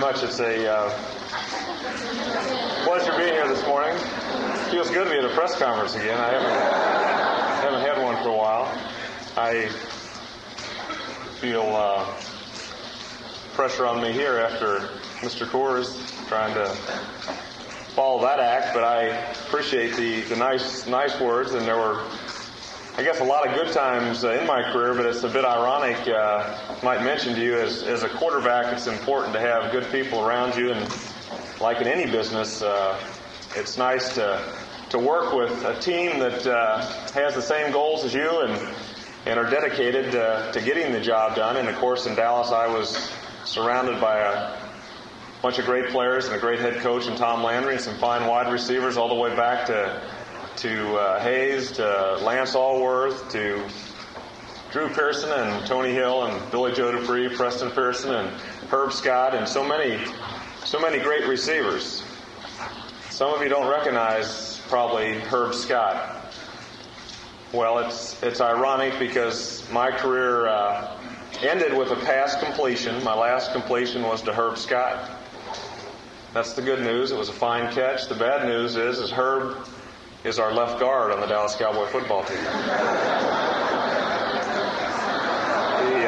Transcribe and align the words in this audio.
Much. 0.00 0.22
It's 0.22 0.40
a 0.40 0.72
uh, 0.72 0.90
pleasure 2.84 3.12
being 3.18 3.34
here 3.34 3.46
this 3.46 3.62
morning. 3.66 3.94
Feels 4.70 4.88
good 4.88 5.04
to 5.04 5.10
be 5.10 5.18
at 5.18 5.26
a 5.26 5.34
press 5.34 5.58
conference 5.58 5.94
again. 5.94 6.18
I 6.18 6.30
haven't 6.30 7.60
haven't 7.60 7.80
had 7.82 8.02
one 8.02 8.16
for 8.22 8.30
a 8.30 8.34
while. 8.34 8.72
I 9.36 9.68
feel 11.42 11.76
uh, 11.76 12.06
pressure 13.52 13.84
on 13.84 14.00
me 14.00 14.10
here 14.12 14.38
after 14.38 14.88
Mr. 15.20 15.46
Coors 15.46 15.94
trying 16.28 16.54
to 16.54 16.66
follow 17.94 18.22
that 18.22 18.40
act, 18.40 18.72
but 18.72 18.82
I 18.82 19.02
appreciate 19.48 19.96
the, 19.96 20.22
the 20.22 20.36
nice 20.36 20.86
nice 20.86 21.20
words, 21.20 21.52
and 21.52 21.66
there 21.66 21.76
were 21.76 22.02
I 23.00 23.02
guess 23.02 23.20
a 23.20 23.24
lot 23.24 23.48
of 23.48 23.54
good 23.54 23.72
times 23.72 24.24
uh, 24.24 24.32
in 24.32 24.46
my 24.46 24.62
career, 24.72 24.92
but 24.92 25.06
it's 25.06 25.22
a 25.22 25.28
bit 25.30 25.42
ironic. 25.42 26.06
Uh, 26.06 26.54
might 26.82 27.02
mention 27.02 27.34
to 27.34 27.40
you 27.40 27.56
as, 27.56 27.82
as 27.82 28.02
a 28.02 28.10
quarterback, 28.10 28.74
it's 28.74 28.88
important 28.88 29.32
to 29.32 29.40
have 29.40 29.72
good 29.72 29.90
people 29.90 30.20
around 30.20 30.54
you, 30.54 30.72
and 30.72 30.86
like 31.62 31.80
in 31.80 31.86
any 31.86 32.12
business, 32.12 32.60
uh, 32.60 33.00
it's 33.56 33.78
nice 33.78 34.14
to 34.16 34.54
to 34.90 34.98
work 34.98 35.32
with 35.32 35.64
a 35.64 35.80
team 35.80 36.18
that 36.18 36.46
uh, 36.46 36.82
has 37.14 37.34
the 37.34 37.40
same 37.40 37.72
goals 37.72 38.04
as 38.04 38.12
you 38.12 38.40
and 38.40 38.74
and 39.24 39.38
are 39.38 39.48
dedicated 39.48 40.14
uh, 40.14 40.52
to 40.52 40.60
getting 40.60 40.92
the 40.92 41.00
job 41.00 41.34
done. 41.34 41.56
And 41.56 41.70
of 41.70 41.76
course, 41.76 42.04
in 42.04 42.14
Dallas, 42.14 42.50
I 42.52 42.66
was 42.66 43.10
surrounded 43.46 43.98
by 43.98 44.18
a 44.18 44.58
bunch 45.40 45.58
of 45.58 45.64
great 45.64 45.88
players 45.88 46.26
and 46.26 46.36
a 46.36 46.38
great 46.38 46.58
head 46.58 46.82
coach 46.82 47.06
in 47.06 47.16
Tom 47.16 47.42
Landry 47.42 47.76
and 47.76 47.82
some 47.82 47.96
fine 47.96 48.26
wide 48.26 48.52
receivers 48.52 48.98
all 48.98 49.08
the 49.08 49.14
way 49.14 49.34
back 49.34 49.64
to 49.68 50.02
to 50.60 50.94
uh, 50.94 51.18
Hayes, 51.20 51.72
to 51.72 52.18
Lance 52.22 52.54
Alworth, 52.54 53.30
to 53.30 53.66
Drew 54.70 54.90
Pearson 54.90 55.30
and 55.30 55.66
Tony 55.66 55.90
Hill 55.90 56.26
and 56.26 56.50
Billy 56.50 56.72
Joe 56.74 56.92
Dupree, 56.92 57.34
Preston 57.34 57.70
Pearson 57.70 58.14
and 58.14 58.28
Herb 58.70 58.92
Scott, 58.92 59.34
and 59.34 59.48
so 59.48 59.64
many, 59.66 59.98
so 60.66 60.78
many 60.78 60.98
great 60.98 61.26
receivers. 61.26 62.04
Some 63.08 63.32
of 63.32 63.40
you 63.40 63.48
don't 63.48 63.70
recognize 63.70 64.60
probably 64.68 65.14
Herb 65.14 65.54
Scott. 65.54 66.30
Well, 67.54 67.78
it's 67.78 68.22
it's 68.22 68.42
ironic 68.42 68.98
because 68.98 69.66
my 69.72 69.90
career 69.90 70.46
uh, 70.46 70.94
ended 71.40 71.74
with 71.74 71.90
a 71.90 71.96
pass 71.96 72.38
completion. 72.38 73.02
My 73.02 73.14
last 73.14 73.52
completion 73.52 74.02
was 74.02 74.20
to 74.22 74.32
Herb 74.34 74.58
Scott. 74.58 75.10
That's 76.34 76.52
the 76.52 76.62
good 76.62 76.80
news. 76.80 77.12
It 77.12 77.18
was 77.18 77.30
a 77.30 77.32
fine 77.32 77.72
catch. 77.72 78.08
The 78.08 78.14
bad 78.14 78.46
news 78.46 78.76
is, 78.76 78.98
is 78.98 79.10
Herb 79.10 79.56
is 80.24 80.38
our 80.38 80.52
left 80.52 80.78
guard 80.78 81.12
on 81.12 81.20
the 81.20 81.26
Dallas 81.26 81.56
Cowboy 81.56 81.86
football 81.86 82.22
team. 82.24 82.36
the, 82.36 82.50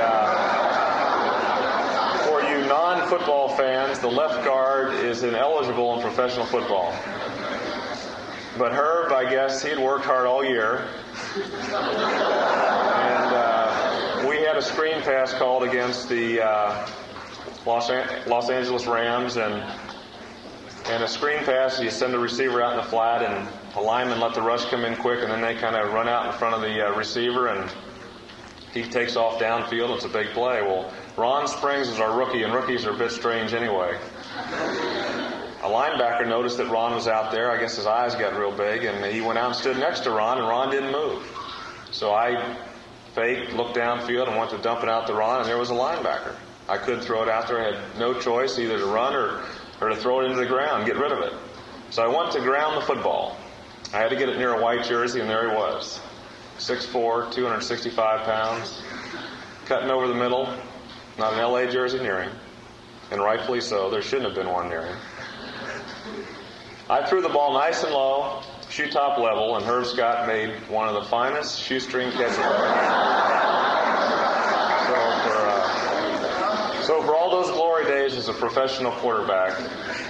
uh, 0.05 0.39
for 2.27 2.43
you 2.43 2.67
non-football 2.67 3.57
fans, 3.57 3.99
the 4.01 4.09
left 4.09 4.45
guard 4.45 4.93
is 4.95 5.23
ineligible 5.23 5.95
in 5.95 6.03
professional 6.03 6.45
football. 6.45 6.95
But 8.59 8.73
Herb, 8.73 9.13
I 9.13 9.31
guess, 9.31 9.63
he'd 9.63 9.79
worked 9.79 10.05
hard 10.05 10.27
all 10.27 10.45
year. 10.45 10.87
And 11.35 11.43
uh, 13.35 14.27
we 14.29 14.37
had 14.43 14.57
a 14.59 14.63
screen 14.63 15.01
pass 15.01 15.33
called 15.33 15.63
against 15.63 16.11
the 16.11 16.43
uh, 16.47 16.87
Los, 17.65 17.89
An- 17.89 18.07
Los 18.29 18.51
Angeles 18.51 18.87
Rams, 18.87 19.39
and 19.39 19.65
and 20.87 21.05
a 21.05 21.09
screen 21.09 21.39
pass, 21.45 21.81
you 21.81 21.91
send 21.91 22.13
the 22.13 22.19
receiver 22.19 22.61
out 22.61 22.73
in 22.73 22.79
the 22.79 22.83
flat, 22.91 23.23
and 23.23 23.49
the 23.75 23.81
lineman 23.81 24.21
let 24.21 24.35
the 24.35 24.43
rush 24.43 24.65
come 24.67 24.85
in 24.85 24.97
quick, 24.97 25.21
and 25.23 25.31
then 25.31 25.41
they 25.41 25.55
kind 25.55 25.77
of 25.77 25.93
run 25.93 26.09
out 26.09 26.27
in 26.27 26.39
front 26.39 26.55
of 26.55 26.61
the 26.61 26.87
uh, 26.87 26.97
receiver, 26.97 27.49
and 27.49 27.71
he 28.73 28.83
takes 28.83 29.17
off 29.17 29.41
downfield. 29.41 29.95
It's 29.97 30.05
a 30.05 30.09
big 30.09 30.29
play. 30.29 30.63
Well, 30.63 30.93
Ron 31.17 31.47
Springs 31.47 31.89
is 31.89 32.01
our 32.01 32.17
rookie, 32.17 32.43
and 32.43 32.53
rookies 32.53 32.87
are 32.87 32.91
a 32.91 32.99
bit 32.99 33.11
strange 33.11 33.55
anyway. 33.55 33.99
A 35.63 35.69
linebacker 35.69 36.27
noticed 36.27 36.57
that 36.57 36.71
Ron 36.71 36.95
was 36.95 37.07
out 37.07 37.33
there. 37.33 37.51
I 37.51 37.61
guess 37.61 37.77
his 37.77 37.87
eyes 37.87 38.15
got 38.15 38.37
real 38.39 38.51
big, 38.51 38.85
and 38.85 39.05
he 39.13 39.21
went 39.21 39.39
out 39.39 39.47
and 39.47 39.57
stood 39.57 39.79
next 39.79 40.01
to 40.01 40.11
Ron, 40.11 40.39
and 40.39 40.49
Ron 40.49 40.71
didn't 40.71 40.93
move. 40.93 41.25
So 41.91 42.13
I 42.13 42.57
faked, 43.15 43.53
looked 43.53 43.77
downfield, 43.77 44.29
and 44.29 44.37
went 44.37 44.51
to 44.51 44.59
dump 44.59 44.83
it 44.83 44.89
out 44.89 45.07
to 45.07 45.15
Ron, 45.15 45.41
and 45.41 45.49
there 45.49 45.59
was 45.59 45.71
a 45.71 45.75
linebacker. 45.75 46.35
I 46.69 46.79
couldn't 46.79 47.03
throw 47.03 47.23
it 47.23 47.29
out 47.29 47.49
there. 47.49 47.61
I 47.61 47.77
had 47.77 47.99
no 47.99 48.19
choice 48.19 48.59
either 48.59 48.79
to 48.79 48.87
run 48.87 49.15
or 49.15 49.43
or 49.83 49.89
to 49.89 49.97
throw 49.97 50.21
it 50.21 50.27
into 50.27 50.37
the 50.37 50.47
ground, 50.47 50.87
get 50.87 50.97
rid 50.97 51.11
of 51.11 51.19
it. 51.19 51.33
So 51.91 52.03
I 52.05 52.07
went 52.07 52.33
to 52.33 52.41
ground 52.41 52.77
the 52.77 52.87
football. 52.87 53.37
I 53.93 53.99
had 53.99 54.09
to 54.09 54.17
get 54.17 54.31
it 54.31 54.39
near 54.39 54.55
a 54.55 54.63
white 54.63 54.85
jersey, 54.85 55.21
and 55.21 55.29
there 55.29 55.51
he 55.51 55.57
was. 55.57 56.01
6'4, 56.59 57.31
265 57.31 58.25
pounds, 58.25 58.83
cutting 59.67 59.91
over 59.91 60.09
the 60.09 60.15
middle. 60.15 60.49
Not 61.19 61.35
an 61.35 61.41
LA 61.41 61.67
jersey 61.67 61.99
near 61.99 62.23
him. 62.23 62.33
And 63.11 63.21
rightfully 63.21 63.61
so. 63.61 63.91
There 63.91 64.01
shouldn't 64.01 64.29
have 64.29 64.35
been 64.35 64.51
one 64.51 64.71
near 64.71 64.87
him. 64.87 64.97
I 66.89 67.05
threw 67.07 67.21
the 67.21 67.29
ball 67.29 67.53
nice 67.53 67.83
and 67.85 67.93
low, 67.93 68.43
shoe 68.71 68.91
top 68.91 69.19
level, 69.19 69.57
and 69.57 69.65
Herb 69.67 69.85
Scott 69.85 70.27
made 70.27 70.55
one 70.71 70.89
of 70.89 70.95
the 70.95 71.09
finest 71.11 71.61
shoestring 71.61 72.11
catches. 72.13 72.37
so, 72.37 72.43
for, 75.23 75.37
uh, 75.37 76.83
so 76.83 77.03
for 77.03 77.15
all 77.15 77.31
those 77.31 77.51
glory 77.51 77.85
days 77.85 78.15
as 78.15 78.29
a 78.29 78.33
professional 78.33 78.93
quarterback, 78.93 79.53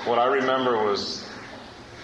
what 0.06 0.20
I 0.20 0.26
remember 0.26 0.84
was 0.84 1.24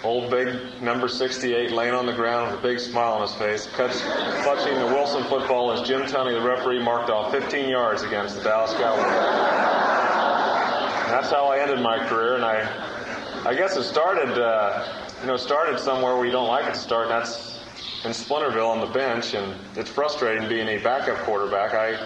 old 0.03 0.29
big 0.31 0.81
number 0.81 1.07
68 1.07 1.71
laying 1.71 1.93
on 1.93 2.05
the 2.05 2.13
ground 2.13 2.51
with 2.51 2.59
a 2.59 2.63
big 2.63 2.79
smile 2.79 3.13
on 3.13 3.21
his 3.21 3.33
face, 3.35 3.67
clutching 3.67 4.75
the 4.79 4.85
Wilson 4.85 5.23
football 5.25 5.71
as 5.71 5.87
Jim 5.87 6.03
Tunney, 6.03 6.39
the 6.39 6.41
referee, 6.47 6.81
marked 6.81 7.09
off 7.09 7.31
15 7.31 7.69
yards 7.69 8.03
against 8.03 8.37
the 8.37 8.43
Dallas 8.43 8.73
Cowboys. 8.73 9.05
And 11.03 11.13
that's 11.13 11.29
how 11.29 11.47
I 11.47 11.59
ended 11.59 11.81
my 11.81 11.97
career, 12.07 12.35
and 12.35 12.45
I, 12.45 12.67
I 13.45 13.53
guess 13.55 13.75
it 13.75 13.83
started, 13.83 14.37
uh, 14.41 15.07
you 15.21 15.27
know, 15.27 15.37
started 15.37 15.79
somewhere 15.79 16.15
where 16.15 16.25
you 16.25 16.31
don't 16.31 16.47
like 16.47 16.65
it 16.65 16.73
to 16.75 16.79
start, 16.79 17.11
and 17.11 17.21
that's 17.21 17.59
in 18.05 18.11
Splinterville 18.11 18.69
on 18.69 18.79
the 18.79 18.93
bench, 18.93 19.33
and 19.33 19.55
it's 19.75 19.89
frustrating 19.89 20.47
being 20.47 20.67
a 20.67 20.77
backup 20.77 21.17
quarterback. 21.25 21.73
I 21.73 21.97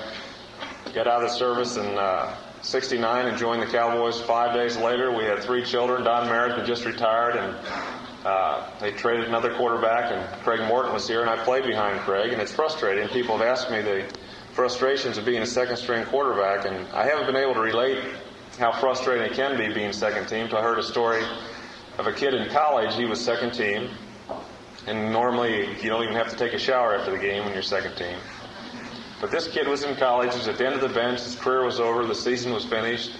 got 0.93 1.07
out 1.07 1.23
of 1.23 1.29
the 1.29 1.35
service 1.35 1.77
and 1.77 1.97
uh, 1.97 2.33
69 2.63 3.25
and 3.27 3.37
joined 3.37 3.61
the 3.61 3.67
Cowboys. 3.67 4.21
Five 4.21 4.53
days 4.53 4.77
later, 4.77 5.11
we 5.11 5.25
had 5.25 5.43
three 5.43 5.65
children. 5.65 6.03
Don 6.05 6.27
Meredith 6.27 6.59
had 6.59 6.65
just 6.65 6.85
retired, 6.85 7.35
and 7.35 7.57
uh, 8.25 8.69
they 8.79 8.91
traded 8.91 9.27
another 9.27 9.53
quarterback, 9.53 10.11
and 10.11 10.43
Craig 10.43 10.61
Morton 10.61 10.93
was 10.93 11.05
here, 11.05 11.19
and 11.19 11.29
I 11.29 11.43
played 11.43 11.65
behind 11.65 11.99
Craig, 11.99 12.31
and 12.31 12.41
it's 12.41 12.53
frustrating. 12.53 13.07
People 13.09 13.37
have 13.37 13.45
asked 13.45 13.69
me 13.69 13.81
the 13.81 14.05
frustrations 14.53 15.17
of 15.17 15.25
being 15.25 15.41
a 15.41 15.45
second 15.45 15.75
string 15.75 16.05
quarterback, 16.05 16.65
and 16.65 16.87
I 16.93 17.05
haven't 17.05 17.25
been 17.25 17.35
able 17.35 17.53
to 17.53 17.59
relate 17.59 18.01
how 18.57 18.71
frustrating 18.71 19.29
it 19.29 19.33
can 19.33 19.57
be 19.57 19.73
being 19.73 19.91
second 19.91 20.27
team. 20.27 20.47
I 20.55 20.61
heard 20.61 20.79
a 20.79 20.83
story 20.83 21.21
of 21.97 22.07
a 22.07 22.13
kid 22.13 22.33
in 22.33 22.49
college. 22.49 22.95
He 22.95 23.03
was 23.03 23.19
second 23.19 23.51
team, 23.51 23.89
and 24.87 25.11
normally 25.11 25.67
you 25.81 25.89
don't 25.89 26.03
even 26.03 26.15
have 26.15 26.29
to 26.29 26.37
take 26.37 26.53
a 26.53 26.59
shower 26.59 26.95
after 26.95 27.11
the 27.11 27.17
game 27.17 27.43
when 27.43 27.53
you're 27.53 27.61
second 27.61 27.95
team. 27.97 28.17
But 29.23 29.31
this 29.31 29.47
kid 29.47 29.69
was 29.69 29.85
in 29.85 29.95
college. 29.95 30.33
He 30.33 30.37
was 30.37 30.49
at 30.49 30.57
the 30.57 30.65
end 30.65 30.75
of 30.75 30.81
the 30.81 30.89
bench. 30.89 31.21
His 31.21 31.35
career 31.35 31.63
was 31.63 31.79
over. 31.79 32.05
The 32.05 32.13
season 32.13 32.51
was 32.51 32.65
finished. 32.65 33.11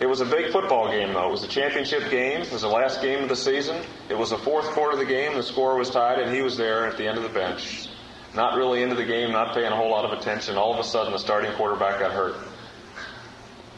It 0.00 0.06
was 0.06 0.20
a 0.20 0.24
big 0.24 0.50
football 0.50 0.88
game, 0.88 1.12
though. 1.12 1.28
It 1.28 1.30
was 1.30 1.44
a 1.44 1.48
championship 1.48 2.10
game. 2.10 2.40
It 2.40 2.50
was 2.50 2.62
the 2.62 2.68
last 2.68 3.00
game 3.00 3.22
of 3.22 3.28
the 3.28 3.36
season. 3.36 3.80
It 4.08 4.18
was 4.18 4.30
the 4.30 4.38
fourth 4.38 4.66
quarter 4.70 4.94
of 4.94 4.98
the 4.98 5.04
game. 5.04 5.36
The 5.36 5.44
score 5.44 5.78
was 5.78 5.90
tied, 5.90 6.18
and 6.18 6.34
he 6.34 6.42
was 6.42 6.56
there 6.56 6.88
at 6.88 6.96
the 6.96 7.06
end 7.06 7.18
of 7.18 7.22
the 7.22 7.28
bench. 7.28 7.88
Not 8.34 8.56
really 8.56 8.82
into 8.82 8.96
the 8.96 9.04
game, 9.04 9.30
not 9.30 9.54
paying 9.54 9.72
a 9.72 9.76
whole 9.76 9.92
lot 9.92 10.04
of 10.04 10.18
attention. 10.18 10.56
All 10.56 10.74
of 10.74 10.80
a 10.80 10.82
sudden, 10.82 11.12
the 11.12 11.20
starting 11.20 11.52
quarterback 11.52 12.00
got 12.00 12.10
hurt. 12.10 12.34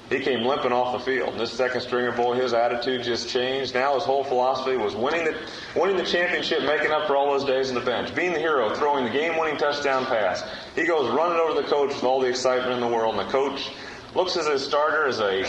He 0.09 0.21
came 0.21 0.45
limping 0.45 0.71
off 0.71 0.93
the 0.93 1.05
field. 1.05 1.31
And 1.31 1.41
this 1.41 1.53
second 1.53 1.81
stringer 1.81 2.13
boy, 2.13 2.37
his 2.37 2.53
attitude 2.53 3.03
just 3.03 3.29
changed. 3.29 3.75
Now 3.75 3.95
his 3.95 4.05
whole 4.05 4.23
philosophy 4.23 4.77
was 4.77 4.95
winning 4.95 5.25
the, 5.25 5.37
winning 5.75 5.97
the 5.97 6.05
championship, 6.05 6.63
making 6.63 6.93
up 6.93 7.09
for 7.09 7.17
all 7.17 7.37
those 7.37 7.45
days 7.45 7.71
on 7.71 7.75
the 7.75 7.81
bench, 7.81 8.15
being 8.15 8.33
the 8.33 8.39
hero, 8.39 8.73
throwing 8.77 9.05
the 9.05 9.11
game-winning 9.11 9.57
touchdown 9.57 10.07
pass. 10.07 10.45
He 10.77 10.87
goes 10.87 11.13
running 11.13 11.39
over 11.39 11.61
the 11.61 11.67
coach 11.67 11.89
with 11.89 12.05
all 12.05 12.21
the 12.21 12.29
excitement 12.29 12.73
in 12.73 12.81
the 12.81 12.87
world, 12.87 13.17
and 13.17 13.27
the 13.27 13.33
coach 13.33 13.73
looks 14.15 14.37
at 14.37 14.51
his 14.51 14.65
starter 14.65 15.07
as 15.07 15.19
a 15.21 15.45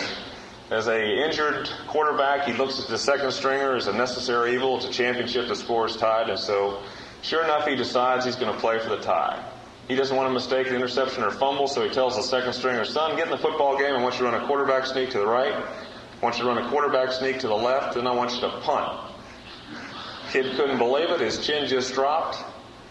as 0.70 0.88
a 0.88 1.26
injured 1.26 1.70
quarterback. 1.88 2.46
He 2.46 2.54
looks 2.54 2.81
at 2.81 2.88
the 2.88 2.98
second 2.98 3.31
stringer 3.31 3.76
as 3.76 3.88
a 3.88 3.94
necessary 3.94 4.54
evil. 4.54 4.78
It's 4.78 4.86
a 4.86 4.92
championship. 4.92 5.48
The 5.48 5.56
score 5.56 5.86
is 5.86 5.96
tied, 5.96 6.30
and 6.30 6.40
so 6.40 6.81
sure 7.22 7.44
enough, 7.44 7.68
he 7.68 7.76
decides 7.76 8.26
he's 8.26 8.36
going 8.36 8.54
to 8.54 8.60
play 8.60 8.80
for 8.80 8.90
the 8.90 8.98
tie. 8.98 9.42
He 9.88 9.95
doesn't 9.95 10.16
want 10.16 10.28
to 10.28 10.34
mistake 10.34 10.68
an 10.68 10.75
interception 10.75 11.24
or 11.24 11.31
fumble, 11.31 11.68
so 11.68 11.84
he 11.84 11.89
tells 11.89 12.18
the 12.18 12.22
second 12.22 12.54
stringer, 12.54 12.84
son, 12.84 13.16
get 13.16 13.25
in 13.25 13.31
the 13.31 13.38
football 13.38 13.78
game. 13.78 13.95
I 13.95 14.01
want 14.01 14.16
you 14.16 14.25
to 14.25 14.31
run 14.31 14.44
a 14.44 14.45
quarterback 14.45 14.86
sneak 14.86 15.12
to 15.12 15.19
the 15.19 15.28
right. 15.28 15.54
I 15.54 16.19
want 16.22 16.38
you 16.38 16.44
to 16.44 16.50
run 16.50 16.57
a 16.57 16.69
quarterback 16.69 17.13
sneak 17.13 17.39
to 17.39 17.48
the 17.48 17.56
left, 17.56 17.95
and 17.95 18.07
I 18.07 18.12
want 18.12 18.34
you 18.34 18.42
to 18.42 18.50
punt. 18.60 19.13
Kid 20.31 20.57
couldn't 20.57 20.78
believe 20.78 21.10
it. 21.10 21.22
His 21.22 21.45
chin 21.45 21.68
just 21.68 21.94
dropped. 21.94 22.44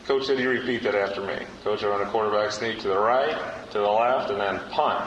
Coach 0.06 0.26
said, 0.26 0.38
you 0.38 0.48
repeat 0.48 0.84
that 0.84 0.94
after 0.94 1.20
me. 1.20 1.36
Coach, 1.64 1.82
I 1.84 1.88
run 1.88 2.00
a 2.00 2.10
quarterback 2.10 2.52
sneak 2.52 2.78
to 2.80 2.88
the 2.88 2.98
right, 2.98 3.36
to 3.72 3.78
the 3.78 3.84
left, 3.84 4.30
and 4.30 4.40
then 4.40 4.60
punt. 4.70 5.04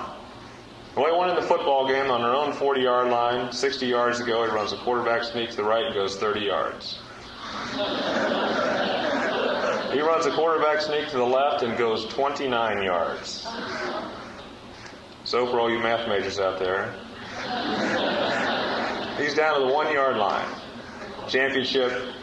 Well, 0.95 1.05
he 1.05 1.11
won 1.11 1.29
in 1.29 1.35
the 1.37 1.41
football 1.41 1.87
game 1.87 2.11
on 2.11 2.21
their 2.21 2.33
own 2.33 2.51
40 2.53 2.81
yard 2.81 3.09
line. 3.09 3.51
60 3.51 3.85
yards 3.87 4.19
ago, 4.19 4.45
he 4.45 4.51
runs 4.51 4.73
a 4.73 4.77
quarterback 4.77 5.23
sneak 5.23 5.51
to 5.51 5.55
the 5.55 5.63
right 5.63 5.85
and 5.85 5.93
goes 5.95 6.17
30 6.17 6.41
yards. 6.41 6.99
He 9.91 10.01
runs 10.01 10.25
a 10.27 10.31
quarterback 10.31 10.81
sneak 10.81 11.09
to 11.09 11.17
the 11.17 11.25
left 11.25 11.63
and 11.63 11.75
goes 11.77 12.05
29 12.07 12.83
yards. 12.83 13.47
So, 15.23 15.47
for 15.47 15.59
all 15.59 15.69
you 15.69 15.79
math 15.79 16.07
majors 16.07 16.39
out 16.39 16.59
there, 16.59 16.93
he's 19.17 19.33
down 19.33 19.59
to 19.59 19.65
the 19.65 19.73
one 19.73 19.91
yard 19.91 20.17
line. 20.17 20.47
Championship, 21.27 22.13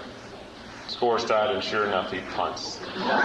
score's 0.87 1.25
tied, 1.25 1.55
and 1.55 1.63
sure 1.63 1.87
enough, 1.87 2.13
he 2.13 2.21
punts. 2.35 2.79
he 2.79 2.85
uh, 2.95 3.25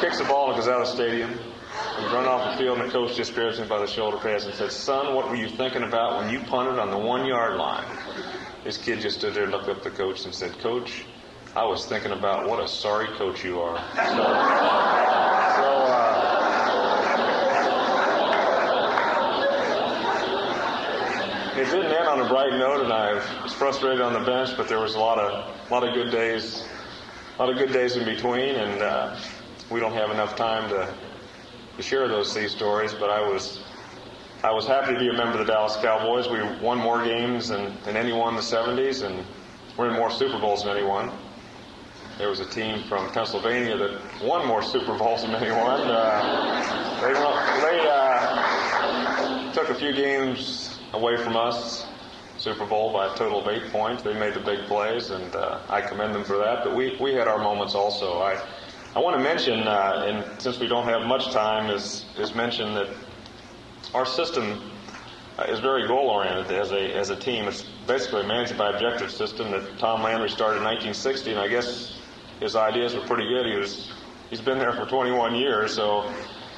kicks 0.00 0.18
the 0.18 0.24
ball 0.24 0.48
and 0.48 0.56
goes 0.56 0.68
out 0.68 0.80
of 0.80 0.86
the 0.88 0.92
stadium. 0.92 1.30
He 1.30 2.04
run 2.06 2.26
off 2.26 2.52
the 2.52 2.58
field, 2.62 2.78
and 2.78 2.88
the 2.88 2.92
coach 2.92 3.14
just 3.16 3.34
grabs 3.34 3.58
him 3.58 3.68
by 3.68 3.78
the 3.78 3.86
shoulder 3.86 4.16
pads 4.18 4.46
and 4.46 4.54
says, 4.54 4.74
Son, 4.74 5.14
what 5.14 5.28
were 5.28 5.36
you 5.36 5.48
thinking 5.48 5.82
about 5.82 6.18
when 6.18 6.32
you 6.32 6.40
punted 6.40 6.78
on 6.78 6.90
the 6.90 6.98
one 6.98 7.24
yard 7.24 7.56
line? 7.56 7.84
This 8.64 8.78
kid 8.78 9.00
just 9.00 9.18
stood 9.18 9.34
there, 9.34 9.48
looked 9.48 9.68
up 9.68 9.78
at 9.78 9.82
the 9.82 9.90
coach, 9.90 10.24
and 10.24 10.32
said, 10.32 10.56
Coach, 10.60 11.04
I 11.56 11.64
was 11.64 11.84
thinking 11.86 12.12
about 12.12 12.48
what 12.48 12.62
a 12.62 12.68
sorry 12.68 13.08
coach 13.16 13.44
you 13.44 13.60
are. 13.60 13.76
So, 15.52 15.62
so 15.62 15.68
uh, 15.68 16.32
it 21.60 21.64
didn't 21.66 21.92
end 21.92 22.08
on 22.08 22.20
a 22.20 22.28
bright 22.28 22.52
note, 22.58 22.82
and 22.82 22.92
I 22.92 23.14
was 23.42 23.52
frustrated 23.52 24.00
on 24.00 24.14
the 24.14 24.20
bench, 24.20 24.56
but 24.56 24.66
there 24.68 24.80
was 24.80 24.94
a 24.94 24.98
lot 24.98 25.18
of, 25.18 25.54
a 25.70 25.72
lot 25.72 25.86
of 25.86 25.94
good 25.94 26.10
days, 26.10 26.64
a 27.38 27.42
lot 27.42 27.52
of 27.52 27.58
good 27.58 27.72
days 27.72 27.96
in 27.96 28.04
between, 28.04 28.54
and 28.54 28.80
uh, 28.80 29.16
we 29.70 29.78
don't 29.78 29.92
have 29.92 30.10
enough 30.10 30.34
time 30.36 30.70
to, 30.70 30.92
to 31.76 31.82
share 31.82 32.08
those 32.08 32.32
sea 32.32 32.48
stories. 32.48 32.94
But 32.94 33.10
I 33.10 33.20
was, 33.28 33.60
I 34.44 34.50
was 34.50 34.66
happy 34.66 34.94
to 34.94 34.98
be 34.98 35.08
a 35.08 35.12
member 35.12 35.38
of 35.38 35.46
the 35.46 35.52
Dallas 35.52 35.76
Cowboys. 35.76 36.28
We 36.28 36.42
won 36.64 36.78
more 36.78 37.04
games 37.04 37.48
than, 37.48 37.76
than 37.84 37.96
anyone 37.96 38.30
in 38.30 38.36
the 38.36 38.42
70s, 38.42 39.02
and 39.04 39.24
we're 39.76 39.90
in 39.90 39.94
more 39.94 40.10
Super 40.10 40.38
Bowls 40.38 40.64
than 40.64 40.76
anyone 40.76 41.12
there 42.18 42.28
was 42.28 42.40
a 42.40 42.46
team 42.46 42.82
from 42.84 43.10
Pennsylvania 43.10 43.76
that 43.76 44.00
won 44.22 44.46
more 44.46 44.62
Super 44.62 44.96
Bowls 44.96 45.22
than 45.22 45.34
anyone. 45.34 45.80
Uh, 45.80 47.00
they 47.00 47.12
they 47.62 47.88
uh, 47.90 49.52
took 49.52 49.70
a 49.70 49.74
few 49.74 49.92
games 49.92 50.78
away 50.92 51.16
from 51.16 51.36
us, 51.36 51.86
Super 52.38 52.66
Bowl 52.66 52.92
by 52.92 53.12
a 53.12 53.16
total 53.16 53.40
of 53.40 53.48
eight 53.48 53.72
points. 53.72 54.02
They 54.02 54.14
made 54.14 54.34
the 54.34 54.40
big 54.40 54.66
plays, 54.66 55.10
and 55.10 55.34
uh, 55.34 55.60
I 55.68 55.80
commend 55.80 56.14
them 56.14 56.24
for 56.24 56.36
that. 56.38 56.64
But 56.64 56.76
we, 56.76 56.96
we 57.00 57.14
had 57.14 57.28
our 57.28 57.38
moments 57.38 57.74
also. 57.74 58.20
I 58.20 58.40
I 58.94 58.98
want 58.98 59.16
to 59.16 59.22
mention, 59.22 59.66
uh, 59.66 60.04
and 60.06 60.40
since 60.40 60.60
we 60.60 60.68
don't 60.68 60.84
have 60.84 61.06
much 61.06 61.32
time, 61.32 61.70
is 61.70 62.04
is 62.18 62.34
mention 62.34 62.74
that 62.74 62.88
our 63.94 64.06
system 64.06 64.60
uh, 65.38 65.44
is 65.44 65.60
very 65.60 65.86
goal 65.86 66.08
oriented 66.08 66.50
as 66.52 66.72
a 66.72 66.94
as 66.94 67.10
a 67.10 67.16
team. 67.16 67.46
It's 67.46 67.62
basically 67.86 68.22
a 68.22 68.26
managed 68.26 68.56
by 68.56 68.70
objective 68.70 69.10
system 69.10 69.50
that 69.50 69.78
Tom 69.78 70.02
Landry 70.02 70.28
started 70.28 70.58
in 70.58 70.64
1960, 70.64 71.30
and 71.30 71.40
I 71.40 71.48
guess 71.48 71.98
his 72.40 72.56
ideas 72.56 72.94
were 72.94 73.02
pretty 73.02 73.28
good. 73.28 73.46
He 73.46 73.56
was 73.56 73.92
he's 74.30 74.40
been 74.40 74.58
there 74.58 74.72
for 74.72 74.86
21 74.86 75.34
years, 75.34 75.74
so 75.74 76.10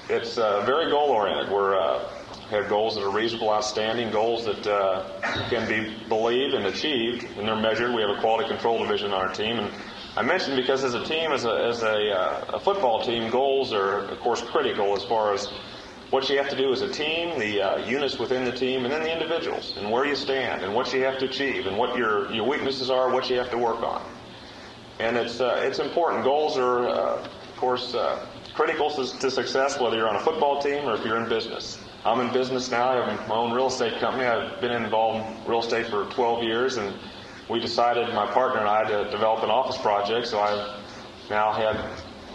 it's 0.09 0.39
uh, 0.39 0.65
very 0.65 0.91
goal 0.91 1.11
oriented. 1.11 1.53
We're 1.53 1.79
uh, 1.79 2.09
have 2.51 2.69
goals 2.69 2.95
that 2.95 3.05
are 3.05 3.11
reasonable, 3.11 3.51
outstanding, 3.51 4.11
goals 4.11 4.45
that 4.45 4.67
uh, 4.67 5.05
can 5.49 5.67
be 5.69 5.97
believed 6.09 6.55
and 6.55 6.67
achieved, 6.67 7.25
and 7.39 7.49
they're 7.49 7.57
measured. 7.57 7.95
We 7.95 8.03
have 8.03 8.11
a 8.11 8.21
quality 8.21 8.49
control 8.49 8.79
division 8.79 9.13
on 9.13 9.29
our 9.29 9.35
team, 9.35 9.59
and 9.59 9.71
I 10.17 10.23
mentioned 10.23 10.57
because 10.57 10.85
as 10.85 10.95
a 10.95 11.05
team, 11.05 11.33
as 11.33 11.45
a 11.45 11.53
as 11.53 11.83
a, 11.83 12.11
uh, 12.11 12.45
a 12.55 12.61
football 12.61 13.03
team, 13.03 13.31
goals 13.31 13.73
are 13.73 14.01
of 14.01 14.21
course 14.21 14.43
critical 14.43 14.97
as 14.97 15.05
far 15.05 15.33
as 15.33 15.49
what 16.11 16.29
you 16.29 16.37
have 16.39 16.49
to 16.51 16.57
do 16.57 16.73
as 16.73 16.83
a 16.83 16.89
team, 16.89 17.39
the 17.39 17.61
uh, 17.61 17.87
units 17.87 18.19
within 18.19 18.45
the 18.45 18.53
team, 18.53 18.85
and 18.85 18.93
then 18.93 19.03
the 19.03 19.13
individuals, 19.13 19.77
and 19.77 19.91
where 19.91 20.05
you 20.05 20.15
stand, 20.15 20.63
and 20.63 20.75
what 20.75 20.93
you 20.93 21.03
have 21.03 21.19
to 21.19 21.25
achieve, 21.27 21.67
and 21.67 21.77
what 21.77 21.97
your 21.97 22.31
your 22.33 22.47
weaknesses 22.47 22.91
are, 22.91 23.11
what 23.11 23.29
you 23.31 23.37
have 23.37 23.51
to 23.51 23.59
work 23.59 23.83
on 23.83 24.03
and 24.99 25.17
it's 25.17 25.41
uh, 25.41 25.61
it's 25.65 25.79
important. 25.79 26.25
Goals 26.25 26.57
are, 26.57 26.89
uh, 26.89 27.23
of 27.23 27.57
course, 27.57 27.95
uh, 27.95 28.27
critical 28.55 28.91
to, 28.91 29.19
to, 29.19 29.31
success, 29.31 29.81
whether 29.81 29.97
you're 29.97 30.09
on 30.09 30.17
a 30.17 30.21
football 30.21 30.63
team 30.63 30.89
or 30.89 30.95
if 30.95 31.05
you're 31.05 31.21
in 31.21 31.29
business. 31.29 31.79
I'm 32.05 32.21
in 32.21 32.33
business 32.33 32.71
now. 32.71 32.91
I 32.91 33.07
have 33.07 33.29
my 33.29 33.35
own 33.35 33.53
real 33.53 33.69
estate 33.69 33.99
company. 33.99 34.27
I've 34.27 34.61
been 34.61 34.73
involved 34.73 35.27
in 35.27 35.51
real 35.51 35.61
estate 35.61 35.87
for 35.87 36.05
12 36.11 36.45
years, 36.45 36.77
and 36.77 36.95
we 37.49 37.61
decided, 37.61 38.15
my 38.15 38.27
partner 38.27 38.61
and 38.61 38.69
I, 38.69 38.85
to 38.85 39.11
develop 39.11 39.43
an 39.43 39.51
office 39.51 39.79
project. 39.79 40.27
So 40.29 40.39
I've 40.39 40.81
now 41.31 41.53
had 41.53 41.77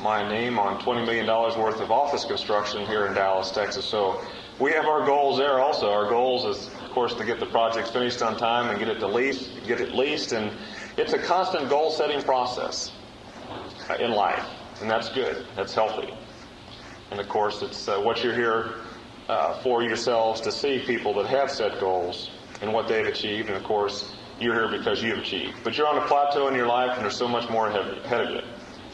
my 0.01 0.27
name 0.27 0.57
on 0.57 0.79
$20 0.81 1.05
million 1.05 1.27
worth 1.27 1.81
of 1.81 1.91
office 1.91 2.25
construction 2.25 2.85
here 2.85 3.05
in 3.05 3.13
Dallas, 3.13 3.51
Texas. 3.51 3.85
So 3.85 4.21
we 4.59 4.71
have 4.71 4.85
our 4.85 5.05
goals 5.05 5.37
there 5.37 5.59
also. 5.59 5.91
Our 5.91 6.09
goals 6.09 6.45
is, 6.45 6.67
of 6.67 6.91
course, 6.91 7.13
to 7.15 7.25
get 7.25 7.39
the 7.39 7.45
projects 7.45 7.91
finished 7.91 8.21
on 8.21 8.37
time 8.37 8.69
and 8.69 8.79
get 8.79 8.87
it 8.87 8.99
to 8.99 9.07
lease, 9.07 9.49
get 9.67 9.81
it 9.81 9.93
leased, 9.93 10.31
and 10.31 10.51
it's 10.97 11.13
a 11.13 11.19
constant 11.19 11.69
goal 11.69 11.91
setting 11.91 12.21
process 12.21 12.91
in 13.99 14.11
life, 14.11 14.45
and 14.81 14.89
that's 14.89 15.09
good. 15.09 15.45
That's 15.55 15.73
healthy. 15.73 16.13
And 17.11 17.19
of 17.19 17.27
course, 17.27 17.61
it's 17.61 17.87
uh, 17.87 17.99
what 17.99 18.23
you're 18.23 18.35
here 18.35 18.75
uh, 19.27 19.61
for 19.61 19.83
yourselves 19.83 20.41
to 20.41 20.51
see 20.51 20.79
people 20.79 21.13
that 21.15 21.25
have 21.25 21.51
set 21.51 21.79
goals 21.79 22.29
and 22.61 22.71
what 22.71 22.87
they've 22.87 23.05
achieved. 23.05 23.47
And 23.47 23.57
of 23.57 23.63
course, 23.63 24.13
you're 24.39 24.53
here 24.53 24.77
because 24.77 25.01
you've 25.03 25.19
achieved. 25.19 25.55
But 25.63 25.77
you're 25.77 25.87
on 25.87 25.97
a 25.97 26.05
plateau 26.07 26.47
in 26.47 26.55
your 26.55 26.67
life, 26.67 26.91
and 26.95 27.03
there's 27.03 27.17
so 27.17 27.27
much 27.27 27.49
more 27.49 27.67
ahead 27.69 28.21
of 28.21 28.29
you. 28.29 28.41